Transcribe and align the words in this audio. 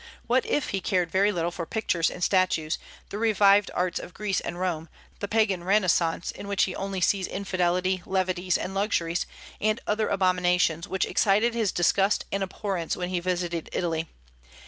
What 0.25 0.47
if 0.47 0.69
he 0.69 0.81
cared 0.81 1.11
very 1.11 1.31
little 1.31 1.51
for 1.51 1.67
pictures 1.67 2.09
and 2.09 2.23
statues, 2.23 2.79
the 3.09 3.19
revived 3.19 3.69
arts 3.75 3.99
of 3.99 4.15
Greece 4.15 4.39
and 4.39 4.59
Rome, 4.59 4.89
the 5.19 5.27
Pagan 5.27 5.63
Renaissance 5.63 6.31
in 6.31 6.47
which 6.47 6.63
he 6.63 6.75
only 6.75 7.01
sees 7.01 7.27
infidelity, 7.27 8.01
levities, 8.07 8.57
and 8.57 8.73
luxuries, 8.73 9.27
and 9.59 9.79
other 9.85 10.09
abominations 10.09 10.87
which 10.87 11.05
excited 11.05 11.53
his 11.53 11.71
disgust 11.71 12.25
and 12.31 12.41
abhorrence 12.41 12.97
when 12.97 13.09
he 13.09 13.19
visited 13.19 13.69
Italy! 13.73 14.07